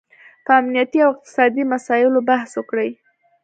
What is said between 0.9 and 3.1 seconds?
او اقتصادي مساییلو بحث وکړي